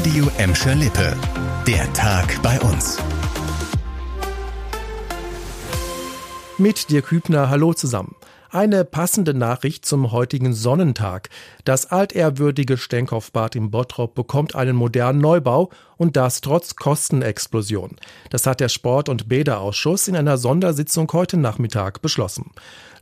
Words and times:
Radio 0.00 0.30
Emscher 0.38 0.74
Lippe. 0.74 1.14
Der 1.66 1.92
Tag 1.92 2.40
bei 2.42 2.58
uns. 2.62 2.96
Mit 6.56 6.88
dir 6.88 7.02
Kübner, 7.02 7.50
hallo 7.50 7.74
zusammen. 7.74 8.16
Eine 8.48 8.86
passende 8.86 9.34
Nachricht 9.34 9.84
zum 9.84 10.10
heutigen 10.10 10.54
Sonnentag. 10.54 11.28
Das 11.66 11.90
altehrwürdige 11.90 12.78
Stenkopfbad 12.78 13.56
im 13.56 13.70
Bottrop 13.70 14.14
bekommt 14.14 14.54
einen 14.54 14.74
modernen 14.74 15.20
Neubau 15.20 15.68
und 16.00 16.16
das 16.16 16.40
trotz 16.40 16.76
Kostenexplosion. 16.76 17.96
Das 18.30 18.46
hat 18.46 18.60
der 18.60 18.70
Sport- 18.70 19.10
und 19.10 19.28
Bäderausschuss 19.28 20.08
in 20.08 20.16
einer 20.16 20.38
Sondersitzung 20.38 21.12
heute 21.12 21.36
Nachmittag 21.36 22.00
beschlossen. 22.00 22.52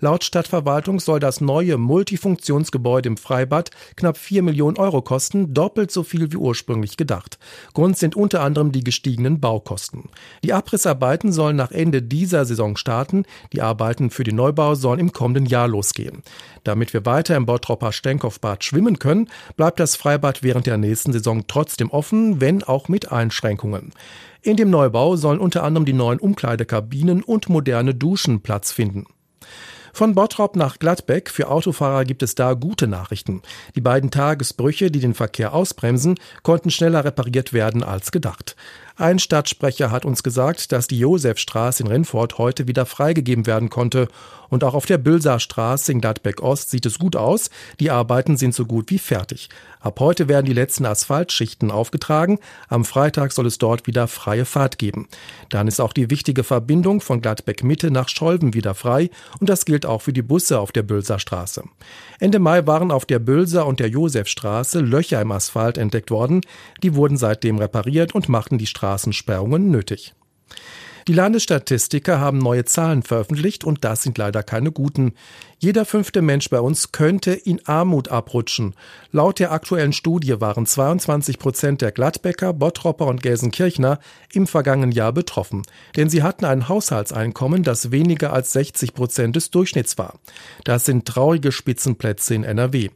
Laut 0.00 0.22
Stadtverwaltung 0.22 1.00
soll 1.00 1.18
das 1.18 1.40
neue 1.40 1.76
Multifunktionsgebäude 1.76 3.08
im 3.08 3.16
Freibad 3.16 3.70
knapp 3.96 4.16
4 4.16 4.44
Millionen 4.44 4.76
Euro 4.78 5.02
kosten, 5.02 5.54
doppelt 5.54 5.90
so 5.90 6.04
viel 6.04 6.30
wie 6.32 6.36
ursprünglich 6.36 6.96
gedacht. 6.96 7.38
Grund 7.74 7.98
sind 7.98 8.14
unter 8.14 8.42
anderem 8.42 8.70
die 8.70 8.84
gestiegenen 8.84 9.40
Baukosten. 9.40 10.08
Die 10.44 10.52
Abrissarbeiten 10.52 11.32
sollen 11.32 11.56
nach 11.56 11.72
Ende 11.72 12.00
dieser 12.00 12.44
Saison 12.44 12.76
starten. 12.76 13.24
Die 13.52 13.60
Arbeiten 13.60 14.10
für 14.10 14.22
den 14.22 14.36
Neubau 14.36 14.76
sollen 14.76 15.00
im 15.00 15.12
kommenden 15.12 15.46
Jahr 15.46 15.66
losgehen. 15.66 16.22
Damit 16.62 16.92
wir 16.92 17.04
weiter 17.04 17.34
im 17.34 17.46
Bottropper 17.46 17.92
Stenkopfbad 17.92 18.62
schwimmen 18.62 18.98
können, 19.00 19.28
bleibt 19.56 19.80
das 19.80 19.96
Freibad 19.96 20.42
während 20.42 20.66
der 20.66 20.76
nächsten 20.76 21.12
Saison 21.12 21.44
trotzdem 21.48 21.90
offen, 21.90 22.40
wenn 22.40 22.62
auch 22.62 22.87
mit 22.88 23.12
Einschränkungen. 23.12 23.92
In 24.42 24.56
dem 24.56 24.70
Neubau 24.70 25.16
sollen 25.16 25.40
unter 25.40 25.64
anderem 25.64 25.84
die 25.84 25.92
neuen 25.92 26.18
Umkleidekabinen 26.18 27.22
und 27.22 27.48
moderne 27.48 27.94
Duschen 27.94 28.40
Platz 28.40 28.72
finden. 28.72 29.06
Von 29.92 30.14
Bottrop 30.14 30.56
nach 30.56 30.78
Gladbeck 30.78 31.30
für 31.30 31.48
Autofahrer 31.48 32.04
gibt 32.04 32.22
es 32.22 32.34
da 32.34 32.54
gute 32.54 32.86
Nachrichten. 32.86 33.42
Die 33.74 33.80
beiden 33.80 34.10
Tagesbrüche, 34.10 34.90
die 34.90 35.00
den 35.00 35.14
Verkehr 35.14 35.54
ausbremsen, 35.54 36.16
konnten 36.42 36.70
schneller 36.70 37.04
repariert 37.04 37.52
werden 37.52 37.82
als 37.82 38.12
gedacht. 38.12 38.56
Ein 39.00 39.20
Stadtsprecher 39.20 39.92
hat 39.92 40.04
uns 40.04 40.24
gesagt, 40.24 40.72
dass 40.72 40.88
die 40.88 40.98
Josefstraße 40.98 41.84
in 41.84 41.88
Rennfort 41.88 42.36
heute 42.38 42.66
wieder 42.66 42.84
freigegeben 42.84 43.46
werden 43.46 43.70
konnte. 43.70 44.08
Und 44.48 44.64
auch 44.64 44.74
auf 44.74 44.86
der 44.86 44.98
Bülser 44.98 45.38
Straße 45.38 45.92
in 45.92 46.00
Gladbeck 46.00 46.42
Ost 46.42 46.70
sieht 46.70 46.84
es 46.84 46.98
gut 46.98 47.14
aus. 47.14 47.48
Die 47.78 47.92
Arbeiten 47.92 48.36
sind 48.36 48.56
so 48.56 48.66
gut 48.66 48.90
wie 48.90 48.98
fertig. 48.98 49.50
Ab 49.78 50.00
heute 50.00 50.26
werden 50.26 50.46
die 50.46 50.52
letzten 50.52 50.84
Asphaltschichten 50.84 51.70
aufgetragen. 51.70 52.40
Am 52.68 52.84
Freitag 52.84 53.30
soll 53.30 53.46
es 53.46 53.58
dort 53.58 53.86
wieder 53.86 54.08
freie 54.08 54.44
Fahrt 54.44 54.78
geben. 54.78 55.06
Dann 55.48 55.68
ist 55.68 55.80
auch 55.80 55.92
die 55.92 56.10
wichtige 56.10 56.42
Verbindung 56.42 57.00
von 57.00 57.20
Gladbeck 57.20 57.62
Mitte 57.62 57.92
nach 57.92 58.08
Scholven 58.08 58.52
wieder 58.52 58.74
frei. 58.74 59.10
Und 59.38 59.48
das 59.48 59.64
gilt 59.64 59.77
auch 59.86 60.02
für 60.02 60.12
die 60.12 60.22
Busse 60.22 60.58
auf 60.58 60.72
der 60.72 60.82
Bülser 60.82 61.18
Straße. 61.18 61.62
Ende 62.20 62.38
Mai 62.38 62.66
waren 62.66 62.90
auf 62.90 63.06
der 63.06 63.18
Bülser 63.18 63.66
und 63.66 63.80
der 63.80 63.88
Josefstraße 63.88 64.80
Löcher 64.80 65.20
im 65.20 65.32
Asphalt 65.32 65.78
entdeckt 65.78 66.10
worden. 66.10 66.40
Die 66.82 66.94
wurden 66.94 67.16
seitdem 67.16 67.58
repariert 67.58 68.14
und 68.14 68.28
machten 68.28 68.58
die 68.58 68.66
Straße 68.66 68.88
Straßensperrungen 68.88 69.70
nötig. 69.70 70.14
Die 71.08 71.14
Landesstatistiker 71.14 72.20
haben 72.20 72.36
neue 72.36 72.66
Zahlen 72.66 73.02
veröffentlicht 73.02 73.64
und 73.64 73.82
das 73.82 74.02
sind 74.02 74.18
leider 74.18 74.42
keine 74.42 74.70
guten. 74.70 75.14
Jeder 75.58 75.86
fünfte 75.86 76.20
Mensch 76.20 76.50
bei 76.50 76.60
uns 76.60 76.92
könnte 76.92 77.32
in 77.32 77.66
Armut 77.66 78.08
abrutschen. 78.10 78.74
Laut 79.10 79.38
der 79.38 79.50
aktuellen 79.50 79.94
Studie 79.94 80.38
waren 80.42 80.66
22 80.66 81.38
Prozent 81.38 81.80
der 81.80 81.92
Gladbecker, 81.92 82.52
Bottropper 82.52 83.06
und 83.06 83.22
Gelsenkirchner 83.22 84.00
im 84.34 84.46
vergangenen 84.46 84.92
Jahr 84.92 85.14
betroffen. 85.14 85.62
Denn 85.96 86.10
sie 86.10 86.22
hatten 86.22 86.44
ein 86.44 86.68
Haushaltseinkommen, 86.68 87.62
das 87.62 87.90
weniger 87.90 88.34
als 88.34 88.52
60 88.52 88.92
Prozent 88.92 89.34
des 89.34 89.50
Durchschnitts 89.50 89.96
war. 89.96 90.18
Das 90.64 90.84
sind 90.84 91.06
traurige 91.06 91.52
Spitzenplätze 91.52 92.34
in 92.34 92.44
NRW. 92.44 92.90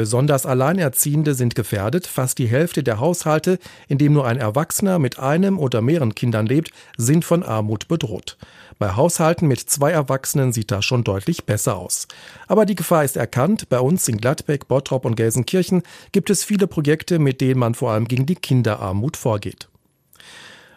Besonders 0.00 0.46
Alleinerziehende 0.46 1.34
sind 1.34 1.54
gefährdet. 1.54 2.06
Fast 2.06 2.38
die 2.38 2.46
Hälfte 2.46 2.82
der 2.82 3.00
Haushalte, 3.00 3.58
in 3.86 3.98
dem 3.98 4.14
nur 4.14 4.26
ein 4.26 4.38
Erwachsener 4.38 4.98
mit 4.98 5.18
einem 5.18 5.58
oder 5.58 5.82
mehreren 5.82 6.14
Kindern 6.14 6.46
lebt, 6.46 6.70
sind 6.96 7.22
von 7.22 7.42
Armut 7.42 7.86
bedroht. 7.86 8.38
Bei 8.78 8.96
Haushalten 8.96 9.46
mit 9.46 9.60
zwei 9.60 9.90
Erwachsenen 9.90 10.54
sieht 10.54 10.70
das 10.70 10.86
schon 10.86 11.04
deutlich 11.04 11.44
besser 11.44 11.76
aus. 11.76 12.08
Aber 12.48 12.64
die 12.64 12.76
Gefahr 12.76 13.04
ist 13.04 13.18
erkannt. 13.18 13.68
Bei 13.68 13.78
uns 13.78 14.08
in 14.08 14.16
Gladbeck, 14.16 14.68
Bottrop 14.68 15.04
und 15.04 15.16
Gelsenkirchen 15.16 15.82
gibt 16.12 16.30
es 16.30 16.44
viele 16.44 16.66
Projekte, 16.66 17.18
mit 17.18 17.42
denen 17.42 17.60
man 17.60 17.74
vor 17.74 17.90
allem 17.90 18.08
gegen 18.08 18.24
die 18.24 18.36
Kinderarmut 18.36 19.18
vorgeht. 19.18 19.69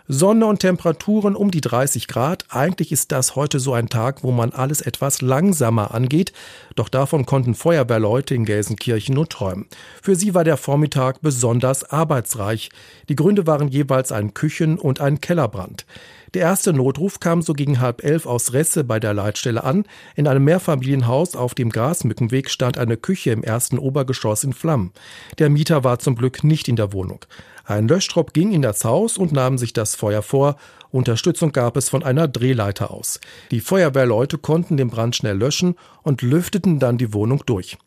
Sonne 0.10 0.48
und 0.48 0.60
Temperaturen 0.60 1.34
um 1.34 1.50
die 1.50 1.62
30 1.62 2.10
Grad. 2.10 2.44
Eigentlich 2.50 2.92
ist 2.92 3.14
das 3.14 3.38
heute 3.38 3.62
so 3.62 3.72
ein 3.72 3.88
Tag, 3.88 4.22
wo 4.22 4.32
man 4.32 4.52
alles 4.52 4.82
etwas 4.82 5.22
langsamer 5.22 5.94
angeht. 5.94 6.34
Doch 6.76 6.90
davon 6.90 7.26
konnten 7.26 7.56
Feuerwehrleute 7.56 8.36
in 8.36 8.44
Gelsenkirchen 8.44 9.16
nur 9.16 9.30
träumen. 9.30 9.66
Für 10.02 10.18
sie 10.18 10.34
war 10.34 10.44
der 10.44 10.58
Vormittag 10.58 11.22
besonders 11.22 11.86
arbeitsreich. 11.90 12.70
Die 13.08 13.16
Gründe 13.16 13.48
waren 13.48 13.70
jeweils 13.70 14.12
ein 14.12 14.34
Küchen- 14.34 14.78
und 14.78 15.00
ein 15.00 15.22
Kellerbrand. 15.22 15.86
Der 16.34 16.42
erste 16.42 16.74
Notruf 16.74 17.22
kam 17.22 17.42
so 17.42 17.54
gegen 17.54 17.80
halb 17.80 18.04
elf 18.04 18.26
aus 18.26 18.52
Resse 18.52 18.84
bei 18.84 19.00
der 19.00 19.14
Leitstelle 19.14 19.64
an. 19.64 19.86
In 20.16 20.28
einem 20.28 20.44
Mehrfamilienhaus 20.44 21.36
auf 21.36 21.54
dem 21.54 21.70
Grasmückenweg 21.70 22.50
stand 22.50 22.78
eine 22.78 22.98
Küche 22.98 23.32
im 23.32 23.44
ersten 23.44 23.78
Obergeschoss 23.78 24.44
in 24.44 24.52
Flammen. 24.52 24.92
Der 25.38 25.50
Mieter 25.50 25.86
war 25.86 26.00
zum 26.00 26.16
Glück 26.16 26.44
nicht 26.44 26.68
in 26.68 26.76
der 26.76 26.92
Wohnung. 26.92 27.24
Ein 27.66 27.88
Löschtrupp 27.88 28.34
ging 28.34 28.52
in 28.52 28.62
das 28.62 28.84
Haus 28.84 29.18
und 29.18 29.32
nahm 29.32 29.58
sich 29.58 29.72
das 29.72 29.96
Feuer 29.96 30.22
vor. 30.22 30.58
Unterstützung 30.92 31.54
gab 31.54 31.78
es 31.78 31.90
von 31.90 32.04
einer 32.04 32.28
Drehleiter 32.28 32.92
aus. 32.92 33.20
Die 33.52 33.62
Feuerwehrleute 33.62 34.38
konnten 34.38 34.76
den 34.76 34.90
Brand 34.90 35.16
schnell 35.16 35.38
löschen 35.38 35.76
und 36.02 36.22
lüfteten 36.22 36.80
dann 36.80 36.98
die 36.98 37.14
Wohnung 37.14 37.44
durch. 37.46 37.78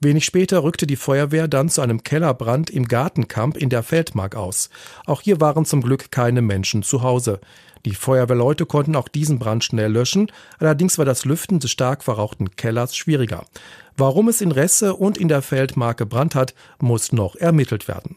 Wenig 0.00 0.24
später 0.24 0.62
rückte 0.62 0.86
die 0.86 0.96
Feuerwehr 0.96 1.48
dann 1.48 1.68
zu 1.68 1.80
einem 1.80 2.04
Kellerbrand 2.04 2.70
im 2.70 2.86
Gartenkamp 2.86 3.56
in 3.56 3.70
der 3.70 3.82
Feldmark 3.82 4.36
aus. 4.36 4.70
Auch 5.06 5.20
hier 5.20 5.40
waren 5.40 5.64
zum 5.64 5.82
Glück 5.82 6.10
keine 6.10 6.42
Menschen 6.42 6.82
zu 6.82 7.02
Hause. 7.02 7.40
Die 7.84 7.94
Feuerwehrleute 7.94 8.66
konnten 8.66 8.96
auch 8.96 9.08
diesen 9.08 9.38
Brand 9.38 9.64
schnell 9.64 9.92
löschen, 9.92 10.30
allerdings 10.58 10.96
war 10.96 11.04
das 11.04 11.24
Lüften 11.24 11.58
des 11.58 11.70
stark 11.70 12.02
verrauchten 12.02 12.54
Kellers 12.56 12.96
schwieriger. 12.96 13.44
Warum 13.96 14.28
es 14.28 14.40
in 14.40 14.52
Resse 14.52 14.94
und 14.94 15.18
in 15.18 15.28
der 15.28 15.42
Feldmark 15.42 15.98
gebrannt 15.98 16.34
hat, 16.34 16.54
muss 16.80 17.12
noch 17.12 17.36
ermittelt 17.36 17.88
werden. 17.88 18.16